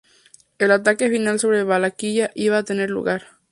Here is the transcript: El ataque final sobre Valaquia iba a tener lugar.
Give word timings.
El 0.57 0.71
ataque 0.71 1.09
final 1.11 1.37
sobre 1.39 1.63
Valaquia 1.63 2.31
iba 2.33 2.57
a 2.57 2.63
tener 2.63 2.89
lugar. 2.89 3.33